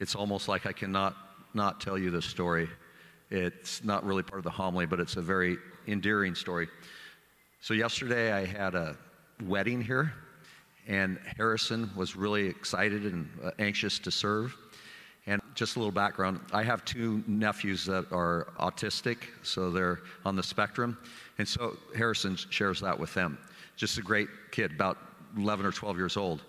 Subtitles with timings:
[0.00, 1.16] It's almost like I cannot
[1.54, 2.68] not tell you this story.
[3.30, 6.68] It's not really part of the homily, but it's a very endearing story.
[7.60, 8.96] So, yesterday I had a
[9.42, 10.12] wedding here,
[10.86, 14.54] and Harrison was really excited and uh, anxious to serve.
[15.26, 20.36] And just a little background I have two nephews that are autistic, so they're on
[20.36, 20.98] the spectrum.
[21.38, 23.38] And so Harrison shares that with them.
[23.76, 24.98] Just a great kid, about
[25.36, 26.42] 11 or 12 years old.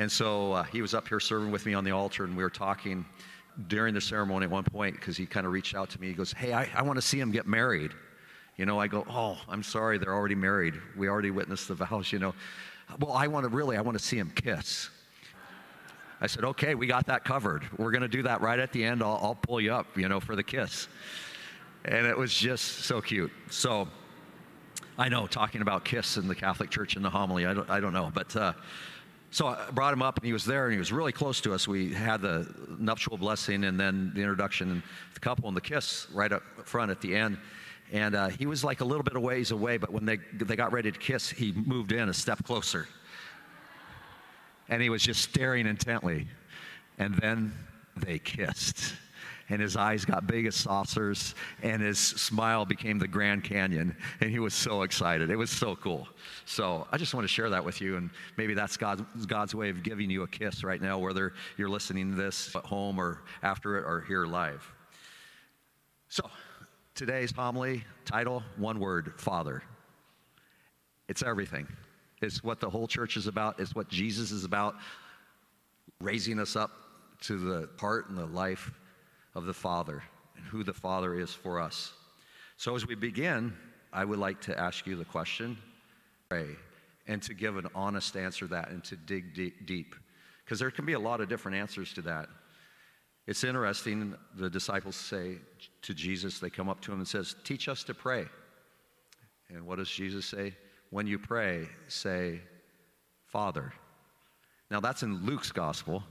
[0.00, 2.42] And so uh, he was up here serving with me on the altar, and we
[2.42, 3.04] were talking
[3.68, 6.06] during the ceremony at one point because he kind of reached out to me.
[6.06, 7.92] He goes, Hey, I, I want to see him get married.
[8.56, 10.72] You know, I go, Oh, I'm sorry, they're already married.
[10.96, 12.32] We already witnessed the vows, you know.
[12.98, 14.88] Well, I want to really, I want to see him kiss.
[16.22, 17.68] I said, okay, we got that covered.
[17.76, 19.02] We're going to do that right at the end.
[19.02, 20.88] I'll, I'll, pull you up, you know, for the kiss.
[21.84, 23.32] And it was just so cute.
[23.50, 23.86] So
[24.96, 27.80] I know, talking about kiss in the Catholic Church in the homily, I don't, I
[27.80, 28.10] don't know.
[28.14, 28.52] But uh,
[29.30, 31.54] so I brought him up, and he was there, and he was really close to
[31.54, 31.68] us.
[31.68, 34.82] We had the nuptial blessing and then the introduction, and
[35.14, 37.38] the couple and the kiss right up front at the end.
[37.92, 40.54] And uh, he was like a little bit of ways away, but when they, they
[40.54, 42.86] got ready to kiss, he moved in a step closer
[44.70, 46.28] and he was just staring intently.
[46.98, 47.52] And then
[47.96, 48.94] they kissed.
[49.50, 53.96] And his eyes got big as saucers, and his smile became the Grand Canyon.
[54.20, 55.28] And he was so excited.
[55.28, 56.08] It was so cool.
[56.44, 57.96] So I just want to share that with you.
[57.96, 61.68] And maybe that's God's, God's way of giving you a kiss right now, whether you're
[61.68, 64.72] listening to this at home or after it or here live.
[66.08, 66.30] So
[66.94, 69.62] today's homily title one word Father.
[71.08, 71.66] It's everything.
[72.22, 73.58] It's what the whole church is about.
[73.58, 74.76] It's what Jesus is about,
[76.00, 76.70] raising us up
[77.22, 78.70] to the part and the life
[79.34, 80.02] of the Father
[80.36, 81.92] and who the Father is for us.
[82.56, 83.52] So as we begin,
[83.92, 85.56] I would like to ask you the question,
[86.28, 86.46] pray,
[87.06, 89.34] and to give an honest answer to that and to dig
[89.66, 89.94] deep.
[90.44, 92.28] Because there can be a lot of different answers to that.
[93.26, 95.36] It's interesting, the disciples say
[95.82, 98.26] to Jesus, they come up to him and says, teach us to pray.
[99.48, 100.54] And what does Jesus say?
[100.90, 102.40] when you pray, say,
[103.26, 103.72] Father.
[104.70, 106.02] Now, that's in Luke's gospel.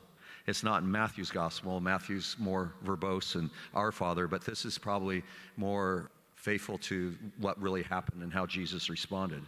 [0.50, 1.80] It's not in Matthew's gospel.
[1.80, 5.24] Matthew's more verbose and our Father, but this is probably
[5.58, 9.44] more faithful to what really happened and how Jesus responded.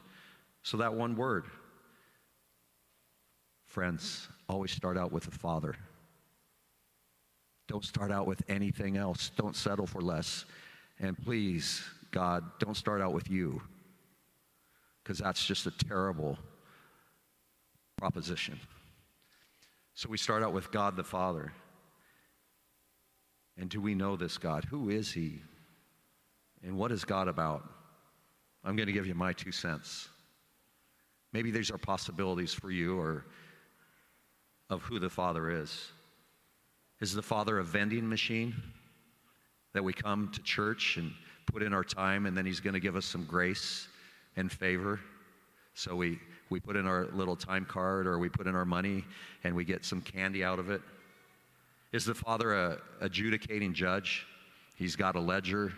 [0.61, 1.45] So, that one word,
[3.65, 5.75] friends, always start out with the Father.
[7.67, 9.31] Don't start out with anything else.
[9.35, 10.45] Don't settle for less.
[10.99, 11.81] And please,
[12.11, 13.59] God, don't start out with you
[15.01, 16.37] because that's just a terrible
[17.97, 18.59] proposition.
[20.01, 21.53] So we start out with God the Father.
[23.55, 24.65] And do we know this God?
[24.65, 25.43] Who is He?
[26.63, 27.69] And what is God about?
[28.63, 30.09] I'm going to give you my two cents.
[31.33, 33.27] Maybe these are possibilities for you or
[34.71, 35.91] of who the Father is.
[36.99, 38.55] Is the Father a vending machine
[39.75, 41.11] that we come to church and
[41.45, 43.87] put in our time and then He's going to give us some grace
[44.35, 44.99] and favor.
[45.75, 46.19] So we,
[46.51, 49.05] we put in our little time card or we put in our money
[49.43, 50.81] and we get some candy out of it.
[51.93, 54.27] Is the Father a adjudicating judge?
[54.75, 55.73] He's got a ledger.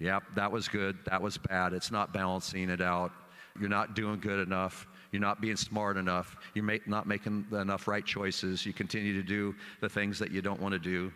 [0.00, 0.98] Yep, that was good.
[1.06, 1.72] That was bad.
[1.72, 3.12] It's not balancing it out.
[3.58, 4.86] You're not doing good enough.
[5.12, 6.36] You're not being smart enough.
[6.54, 8.66] You're not making enough right choices.
[8.66, 11.12] You continue to do the things that you don't want to do.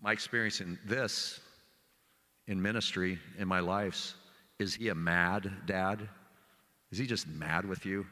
[0.00, 1.40] My experience in this,
[2.46, 4.14] in ministry, in my life,
[4.58, 6.08] is he a mad dad?
[6.90, 8.06] Is he just mad with you?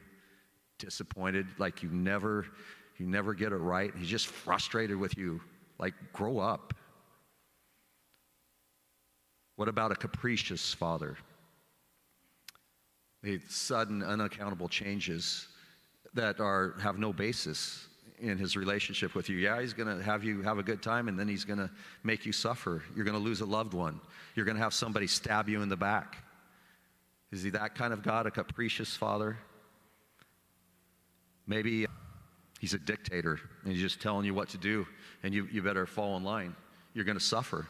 [0.79, 2.47] Disappointed, like you never
[2.99, 3.93] you never get it right?
[3.97, 5.41] He's just frustrated with you.
[5.79, 6.75] Like grow up.
[9.57, 11.17] What about a capricious father?
[13.23, 15.49] The sudden, unaccountable changes
[16.15, 17.87] that are have no basis
[18.19, 19.37] in his relationship with you.
[19.37, 21.71] Yeah, he's going to have you have a good time and then he's going to
[22.03, 22.83] make you suffer.
[22.95, 24.01] You're going to lose a loved one.
[24.35, 26.17] You're going to have somebody stab you in the back.
[27.33, 29.39] Is he that kind of God, a capricious father?
[31.47, 31.87] Maybe
[32.61, 34.87] he's a dictator and he's just telling you what to do
[35.23, 36.55] and you, you better fall in line.
[36.95, 37.69] You're going to suffer.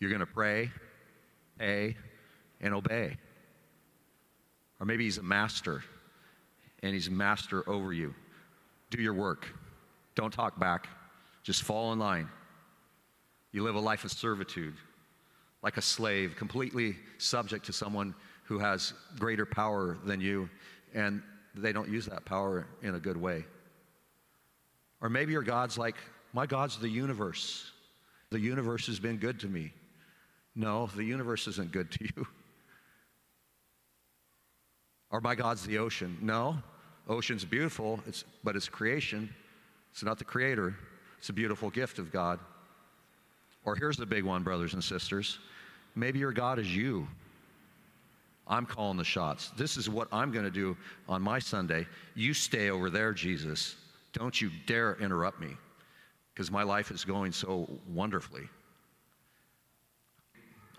[0.00, 0.70] You're going to pray,
[1.58, 1.96] pay,
[2.60, 3.16] and obey.
[4.80, 5.82] Or maybe he's a master
[6.82, 8.14] and he's master over you.
[8.90, 9.46] Do your work.
[10.14, 10.88] Don't talk back.
[11.42, 12.28] Just fall in line.
[13.52, 14.74] You live a life of servitude,
[15.62, 18.14] like a slave, completely subject to someone
[18.46, 20.48] who has greater power than you,
[20.94, 21.22] and
[21.54, 23.44] they don't use that power in a good way.
[25.00, 25.96] Or maybe your God's like,
[26.32, 27.70] my God's the universe.
[28.30, 29.72] The universe has been good to me.
[30.54, 32.26] No, the universe isn't good to you.
[35.12, 36.18] Or my God's the ocean.
[36.20, 36.58] No,
[37.08, 39.32] ocean's beautiful, it's, but it's creation.
[39.92, 40.74] It's not the creator.
[41.18, 42.40] It's a beautiful gift of God.
[43.64, 45.38] Or here's the big one, brothers and sisters.
[45.94, 47.06] Maybe your God is you.
[48.46, 49.50] I'm calling the shots.
[49.56, 50.76] This is what I'm going to do
[51.08, 51.86] on my Sunday.
[52.14, 53.76] You stay over there, Jesus.
[54.12, 55.56] Don't you dare interrupt me
[56.32, 58.48] because my life is going so wonderfully.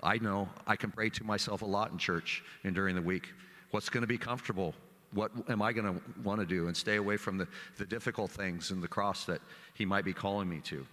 [0.02, 3.30] I know I can pray to myself a lot in church and during the week.
[3.72, 4.74] What's going to be comfortable?
[5.12, 6.68] What am I going to want to do?
[6.68, 7.48] And stay away from the,
[7.78, 9.42] the difficult things and the cross that
[9.74, 10.86] He might be calling me to.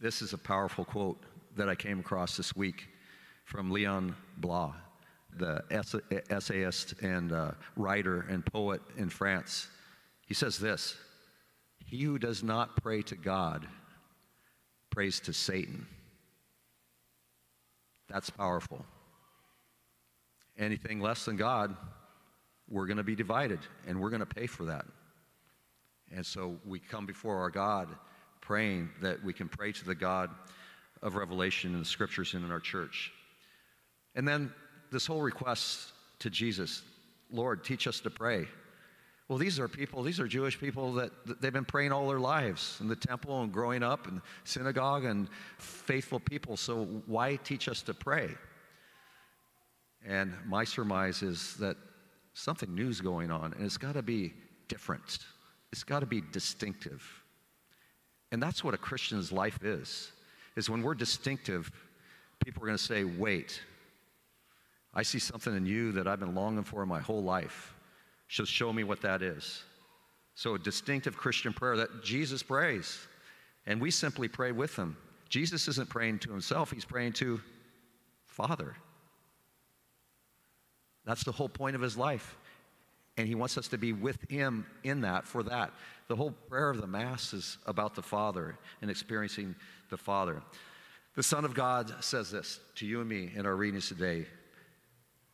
[0.00, 1.22] This is a powerful quote
[1.56, 2.88] that I came across this week
[3.50, 4.70] from Leon Bloy,
[5.36, 5.64] the
[6.30, 9.66] essayist and uh, writer and poet in France.
[10.24, 10.96] He says this
[11.84, 13.66] He who does not pray to God
[14.90, 15.84] prays to Satan.
[18.08, 18.84] That's powerful.
[20.56, 21.76] Anything less than God,
[22.68, 24.84] we're going to be divided, and we're going to pay for that.
[26.14, 27.88] And so we come before our God
[28.40, 30.30] praying that we can pray to the God
[31.02, 33.12] of revelation in the scriptures and in our church.
[34.14, 34.52] And then
[34.90, 36.82] this whole request to Jesus
[37.32, 38.46] Lord, teach us to pray.
[39.28, 42.18] Well, these are people, these are Jewish people that, that, they've been praying all their
[42.18, 45.28] lives in the temple and growing up in synagogue and
[45.58, 46.56] faithful people.
[46.56, 48.30] So why teach us to pray?
[50.04, 51.76] And my surmise is that
[52.34, 54.32] something new is going on, and it's got to be
[54.66, 55.18] different.
[55.70, 57.08] It's got to be distinctive.
[58.32, 60.10] And that's what a Christian's life is.
[60.56, 61.70] Is when we're distinctive,
[62.44, 63.60] people are going to say, "Wait,
[64.92, 67.74] I see something in you that I've been longing for my whole life."
[68.26, 69.64] She'll show me what that is.
[70.34, 73.06] So, a distinctive Christian prayer that Jesus prays,
[73.66, 74.96] and we simply pray with him.
[75.28, 77.40] Jesus isn't praying to himself, he's praying to
[78.26, 78.76] Father.
[81.04, 82.36] That's the whole point of his life.
[83.16, 85.72] And he wants us to be with him in that for that.
[86.08, 89.54] The whole prayer of the Mass is about the Father and experiencing
[89.90, 90.40] the Father.
[91.16, 94.26] The Son of God says this to you and me in our readings today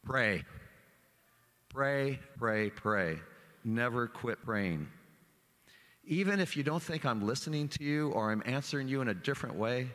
[0.07, 0.45] pray.
[1.69, 3.19] Pray, pray, pray.
[3.65, 4.89] Never quit praying.
[6.05, 9.15] Even if you don't think I'm listening to you or I'm answering you in a
[9.15, 9.89] different way,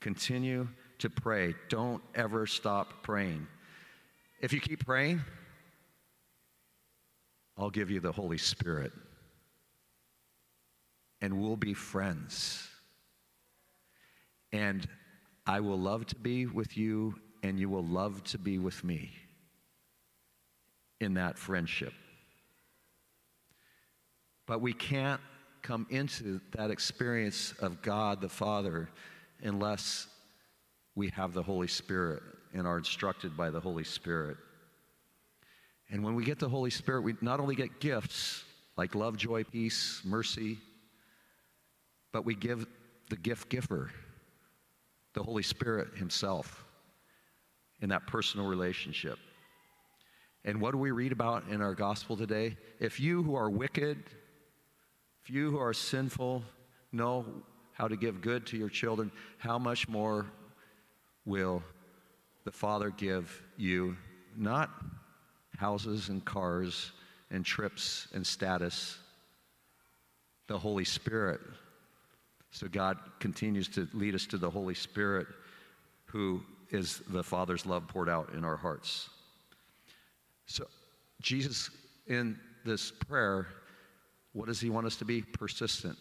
[0.00, 0.68] continue
[0.98, 1.54] to pray.
[1.70, 3.46] Don't ever stop praying.
[4.40, 5.22] If you keep praying,
[7.56, 8.92] I'll give you the Holy Spirit.
[11.22, 12.68] And we'll be friends.
[14.52, 14.86] And
[15.46, 17.14] I will love to be with you,
[17.46, 19.12] and you will love to be with me
[21.00, 21.92] in that friendship.
[24.46, 25.20] But we can't
[25.62, 28.88] come into that experience of God the Father
[29.42, 30.08] unless
[30.96, 32.22] we have the Holy Spirit
[32.52, 34.36] and are instructed by the Holy Spirit.
[35.90, 38.42] And when we get the Holy Spirit, we not only get gifts
[38.76, 40.58] like love, joy, peace, mercy,
[42.12, 42.66] but we give
[43.08, 43.90] the gift giver,
[45.14, 46.65] the Holy Spirit Himself,
[47.80, 49.18] in that personal relationship.
[50.44, 52.56] And what do we read about in our gospel today?
[52.78, 53.98] If you who are wicked,
[55.24, 56.44] if you who are sinful
[56.92, 57.24] know
[57.72, 60.26] how to give good to your children, how much more
[61.24, 61.62] will
[62.44, 63.96] the Father give you
[64.36, 64.70] not
[65.56, 66.92] houses and cars
[67.30, 68.98] and trips and status,
[70.46, 71.40] the Holy Spirit.
[72.52, 75.26] So God continues to lead us to the Holy Spirit,
[76.04, 79.10] who is the Father's love poured out in our hearts.
[80.46, 80.66] So,
[81.20, 81.70] Jesus,
[82.06, 83.46] in this prayer,
[84.32, 85.22] what does he want us to be?
[85.22, 85.96] Persistent.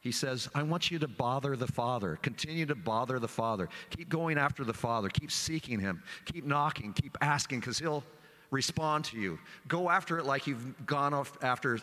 [0.00, 2.16] He says, I want you to bother the Father.
[2.22, 3.68] Continue to bother the Father.
[3.90, 5.08] Keep going after the Father.
[5.08, 6.02] Keep seeking Him.
[6.24, 6.92] Keep knocking.
[6.92, 8.02] Keep asking because He'll
[8.50, 9.38] respond to you.
[9.68, 11.78] Go after it like you've gone off after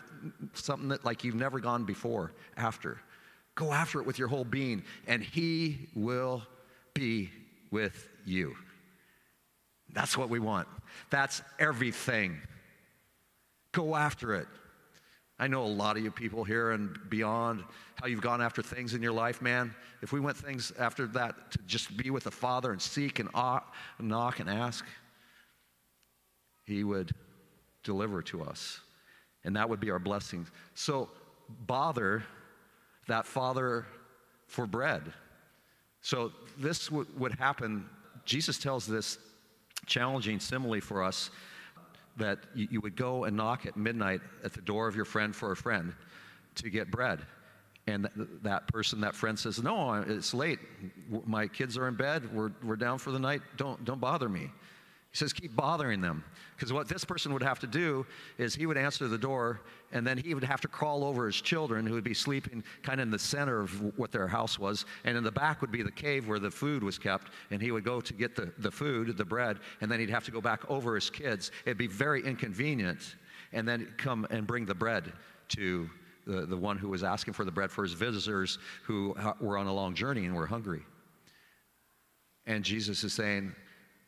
[0.52, 2.98] something that like you've never gone before after.
[3.54, 6.42] Go after it with your whole being, and He will
[6.92, 7.30] be
[7.70, 8.54] with you.
[9.92, 10.68] That's what we want.
[11.10, 12.40] That's everything.
[13.72, 14.46] Go after it.
[15.38, 18.92] I know a lot of you people here and beyond how you've gone after things
[18.92, 19.74] in your life, man.
[20.02, 23.30] If we went things after that to just be with the Father and seek and
[23.98, 24.84] knock and ask,
[26.66, 27.12] He would
[27.82, 28.80] deliver to us.
[29.44, 30.46] And that would be our blessing.
[30.74, 31.08] So
[31.66, 32.22] bother
[33.08, 33.86] that Father
[34.46, 35.02] for bread.
[36.02, 37.88] So this w- would happen.
[38.24, 39.18] Jesus tells this
[39.86, 41.30] challenging simile for us
[42.16, 45.34] that you, you would go and knock at midnight at the door of your friend
[45.34, 45.94] for a friend
[46.56, 47.20] to get bread.
[47.86, 50.58] And th- that person, that friend says, No, it's late.
[51.26, 52.32] My kids are in bed.
[52.32, 53.42] We're, we're down for the night.
[53.56, 54.50] Don't, don't bother me.
[55.10, 56.22] He says, keep bothering them.
[56.54, 58.06] Because what this person would have to do
[58.38, 59.60] is he would answer the door,
[59.92, 63.00] and then he would have to crawl over his children who would be sleeping kind
[63.00, 64.84] of in the center of what their house was.
[65.04, 67.32] And in the back would be the cave where the food was kept.
[67.50, 70.24] And he would go to get the, the food, the bread, and then he'd have
[70.26, 71.50] to go back over his kids.
[71.64, 73.16] It'd be very inconvenient.
[73.52, 75.12] And then come and bring the bread
[75.48, 75.90] to
[76.24, 79.58] the, the one who was asking for the bread for his visitors who uh, were
[79.58, 80.82] on a long journey and were hungry.
[82.46, 83.54] And Jesus is saying,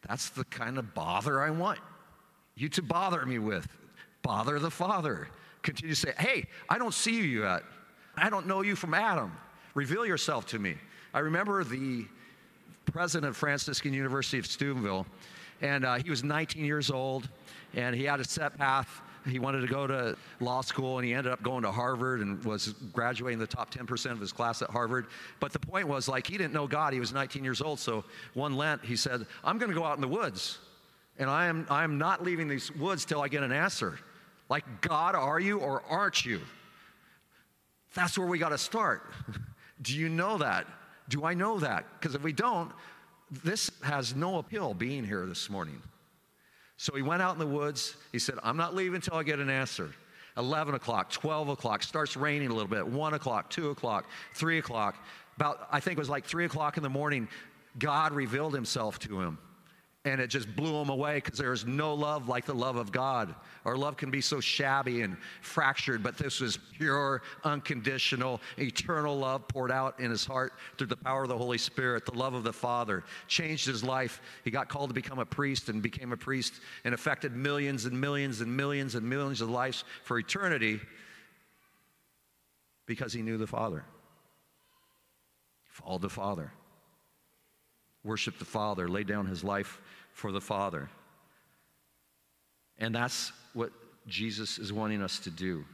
[0.08, 1.78] That's the kind of bother I want
[2.54, 3.66] you to bother me with.
[4.22, 5.28] Bother the Father.
[5.62, 7.62] Continue to say, Hey, I don't see you yet.
[8.16, 9.32] I don't know you from Adam.
[9.74, 10.76] Reveal yourself to me.
[11.14, 12.06] I remember the
[12.86, 15.06] president of Franciscan University of Steubenville,
[15.60, 17.28] and uh, he was 19 years old,
[17.74, 21.14] and he had a set path he wanted to go to law school and he
[21.14, 24.70] ended up going to Harvard and was graduating the top 10% of his class at
[24.70, 25.06] Harvard.
[25.40, 26.92] But the point was, like, he didn't know God.
[26.92, 27.78] He was 19 years old.
[27.78, 30.58] So one Lent, he said, I'm going to go out in the woods
[31.18, 33.98] and I am, I am not leaving these woods till I get an answer.
[34.48, 36.40] Like, God, are you or aren't you?
[37.94, 39.02] That's where we got to start.
[39.82, 40.66] Do you know that?
[41.08, 41.84] Do I know that?
[41.98, 42.72] Because if we don't,
[43.44, 45.80] this has no appeal being here this morning.
[46.76, 47.96] So he went out in the woods.
[48.12, 49.94] He said, I'm not leaving until I get an answer.
[50.36, 54.96] 11 o'clock, 12 o'clock, starts raining a little bit, 1 o'clock, 2 o'clock, 3 o'clock.
[55.36, 57.28] About, I think it was like 3 o'clock in the morning,
[57.78, 59.38] God revealed himself to him
[60.04, 63.32] and it just blew him away because there's no love like the love of God.
[63.64, 69.46] Our love can be so shabby and fractured, but this was pure, unconditional, eternal love
[69.46, 72.04] poured out in his heart through the power of the Holy Spirit.
[72.04, 74.20] The love of the Father changed his life.
[74.42, 76.54] He got called to become a priest and became a priest
[76.84, 80.80] and affected millions and millions and millions and millions of lives for eternity
[82.86, 83.84] because he knew the Father.
[85.62, 86.52] He followed the Father
[88.04, 89.80] worshiped the Father, laid down his life
[90.12, 90.88] for the Father.
[92.78, 93.70] And that's what
[94.06, 95.64] Jesus is wanting us to do.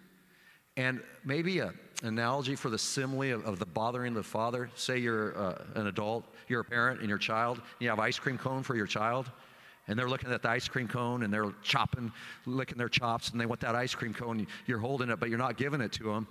[0.76, 1.72] And maybe an
[2.04, 4.70] analogy for the simile of, of the bothering the father.
[4.76, 8.38] Say you're uh, an adult, you're a parent, and your child, you have ice cream
[8.38, 9.30] cone for your child,
[9.88, 12.12] and they're looking at the ice cream cone and they're chopping,
[12.46, 14.46] licking their chops, and they want that ice cream cone.
[14.66, 16.28] You're holding it, but you're not giving it to them.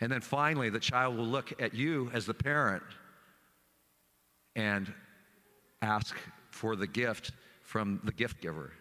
[0.00, 2.82] And then finally, the child will look at you as the parent
[4.56, 4.92] and
[5.82, 6.16] ask
[6.50, 8.72] for the gift from the gift giver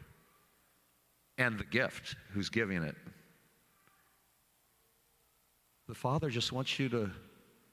[1.38, 2.96] and the gift who's giving it.
[5.88, 7.12] The Father just wants you to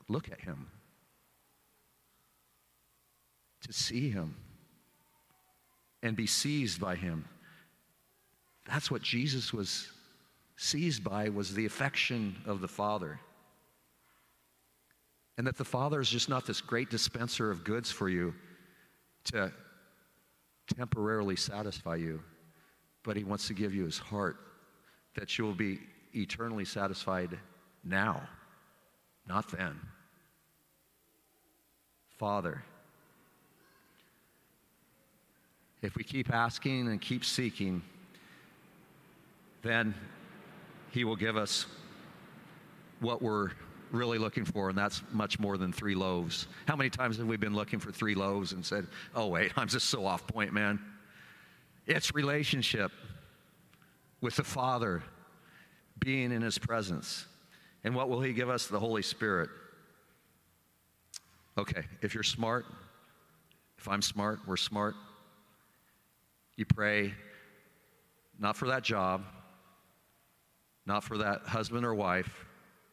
[0.08, 0.66] look at Him,
[3.62, 4.34] to see Him,
[6.02, 7.24] and be seized by Him.
[8.66, 9.90] That's what Jesus was
[10.56, 13.18] seized by was the affection of the Father.
[15.38, 18.34] And that the Father is just not this great dispenser of goods for you
[19.24, 19.52] to
[20.76, 22.22] temporarily satisfy you,
[23.02, 24.36] but He wants to give you His heart
[25.14, 25.80] that you will be
[26.14, 27.38] eternally satisfied
[27.84, 28.22] now,
[29.26, 29.78] not then.
[32.18, 32.62] Father,
[35.82, 37.82] if we keep asking and keep seeking,
[39.62, 39.94] then
[40.90, 41.66] He will give us
[43.00, 43.50] what we're
[43.92, 46.46] really looking for, and that's much more than three loaves.
[46.66, 49.68] How many times have we been looking for three loaves and said, oh, wait, I'm
[49.68, 50.80] just so off point, man?
[51.86, 52.92] It's relationship
[54.20, 55.02] with the Father,
[55.98, 57.26] being in His presence.
[57.84, 58.66] And what will He give us?
[58.66, 59.50] The Holy Spirit.
[61.58, 62.64] Okay, if you're smart,
[63.78, 64.94] if I'm smart, we're smart.
[66.56, 67.12] You pray
[68.38, 69.24] not for that job,
[70.86, 72.46] not for that husband or wife,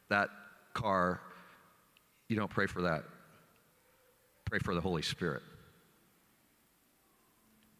[0.10, 0.29] that
[0.74, 1.22] car,
[2.28, 3.04] you don't pray for that.
[4.46, 5.42] Pray for the Holy Spirit.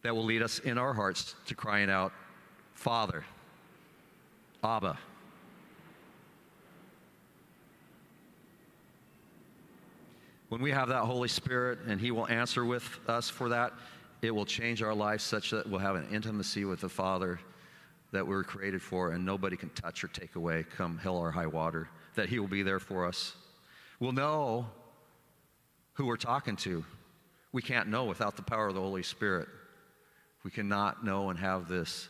[0.02, 2.12] That will lead us in our hearts to crying out,
[2.74, 3.24] Father,
[4.64, 4.98] Abba.
[10.48, 13.72] When we have that Holy Spirit and He will answer with us for that,
[14.22, 17.38] it will change our lives such that we'll have an intimacy with the Father
[18.12, 21.30] that we were created for, and nobody can touch or take away come hell or
[21.30, 23.34] high water that He will be there for us.
[23.98, 24.66] We'll know
[25.94, 26.84] who we're talking to.
[27.52, 29.48] We can't know without the power of the Holy Spirit.
[30.44, 32.08] We cannot know and have this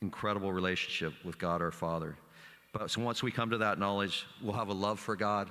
[0.00, 2.16] incredible relationship with God our Father.
[2.72, 5.50] But so once we come to that knowledge, we'll have a love for God,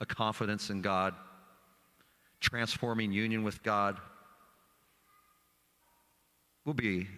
[0.00, 1.14] a confidence in God,
[2.40, 3.98] transforming union with God.
[6.64, 7.08] We'll be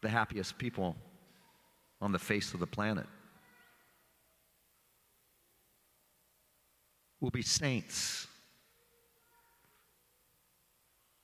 [0.00, 0.96] the happiest people
[2.00, 3.06] on the face of the planet.
[7.24, 8.26] Will be saints.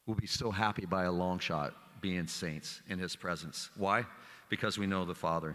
[0.06, 3.68] We'll be so happy by a long shot being saints in His presence.
[3.76, 4.06] Why?
[4.48, 5.54] Because we know the Father.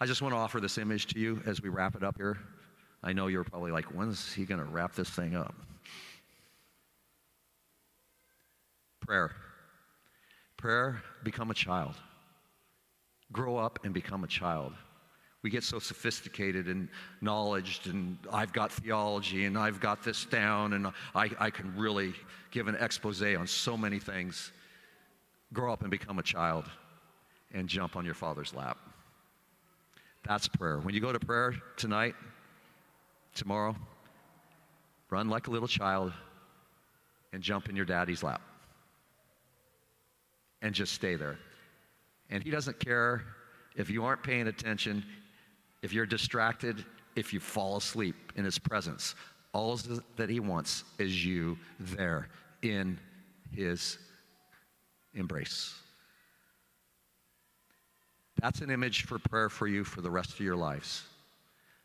[0.00, 2.36] I just want to offer this image to you as we wrap it up here.
[3.04, 5.54] I know you're probably like, when's he going to wrap this thing up?
[9.06, 9.30] Prayer.
[10.56, 11.94] Prayer, become a child.
[13.30, 14.72] Grow up and become a child.
[15.42, 16.88] We get so sophisticated and
[17.20, 22.12] knowledged, and I've got theology, and I've got this down, and I, I can really
[22.50, 24.52] give an expose on so many things.
[25.52, 26.64] Grow up and become a child
[27.52, 28.78] and jump on your father's lap.
[30.26, 30.78] That's prayer.
[30.78, 32.14] When you go to prayer tonight,
[33.34, 33.76] tomorrow,
[35.08, 36.12] run like a little child
[37.32, 38.42] and jump in your daddy's lap.
[40.60, 41.38] And just stay there.
[42.30, 43.22] And he doesn't care
[43.76, 45.04] if you aren't paying attention,
[45.82, 46.84] if you're distracted,
[47.16, 49.14] if you fall asleep in his presence.
[49.52, 49.78] All
[50.16, 52.28] that he wants is you there
[52.62, 52.98] in
[53.50, 53.98] his
[55.14, 55.74] embrace.
[58.40, 61.02] That's an image for prayer for you for the rest of your lives.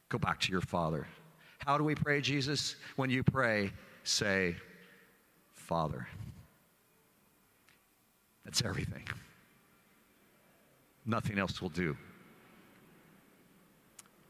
[0.10, 1.08] Go back to your Father.
[1.60, 2.76] How do we pray, Jesus?
[2.96, 3.72] When you pray,
[4.04, 4.56] say,
[5.54, 6.08] Father.
[8.46, 9.08] That's everything.
[11.06, 11.98] Nothing else will do.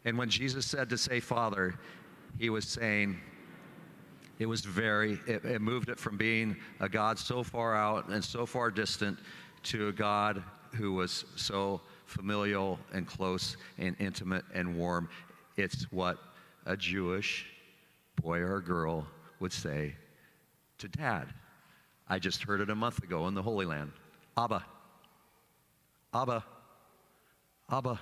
[0.05, 1.75] And when Jesus said to say Father,
[2.37, 3.19] he was saying,
[4.39, 8.23] it was very, it, it, moved it from being a God so far out and
[8.23, 9.19] so far distant
[9.63, 10.43] to a God
[10.73, 15.07] who was so familial and close and intimate and warm.
[15.55, 16.17] It's what
[16.65, 17.45] a Jewish
[18.21, 19.05] boy or girl
[19.39, 19.95] would say
[20.79, 21.27] to dad.
[22.09, 23.91] I just heard it a month ago in the Holy Land.
[24.37, 24.65] Abba.
[26.13, 26.43] Abba.
[27.71, 27.99] Abba.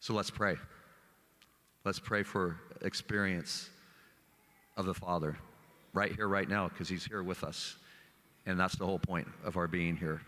[0.00, 0.56] So let's pray.
[1.84, 3.70] Let's pray for experience
[4.76, 5.36] of the Father
[5.92, 7.76] right here, right now, because He's here with us.
[8.46, 10.22] And that's the whole point of our being here.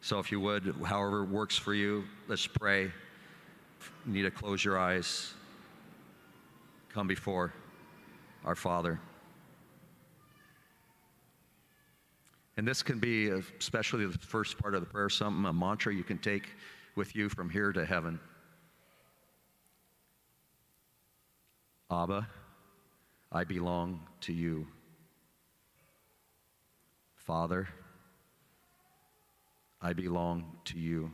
[0.00, 2.84] So if you would, however works for you, let's pray.
[2.84, 5.32] You need to close your eyes.
[6.92, 7.52] Come before
[8.44, 9.00] our Father.
[12.56, 16.04] And this can be, especially the first part of the prayer, something, a mantra you
[16.04, 16.48] can take
[16.96, 18.20] with you from here to heaven.
[21.92, 22.26] Abba,
[23.30, 24.66] I belong to you.
[27.16, 27.68] Father,
[29.78, 31.10] I belong to you.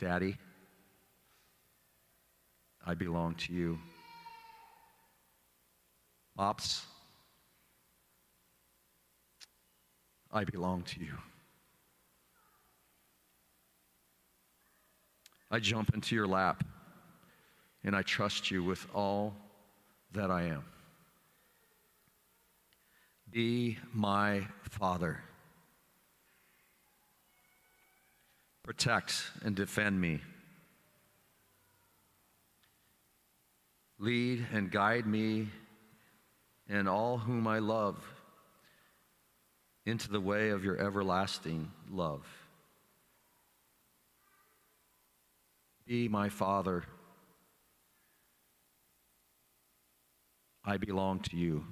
[0.00, 0.36] Daddy,
[2.84, 3.78] I belong to you.
[6.36, 6.84] Pops,
[10.32, 11.14] I belong to you.
[15.48, 16.64] I jump into your lap
[17.88, 19.34] and I trust you with all
[20.12, 20.62] that I am.
[23.30, 25.22] Be my Father.
[28.62, 30.20] Protect and defend me.
[33.98, 35.48] Lead and guide me
[36.68, 38.04] and all whom I love
[39.86, 42.28] into the way of your everlasting love.
[45.86, 46.84] Be my Father.
[50.68, 51.64] I belong to you.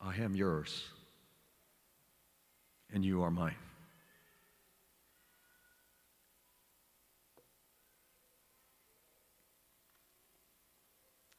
[0.00, 0.84] I am yours
[2.90, 3.54] and you are mine.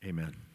[0.06, 0.49] Amen.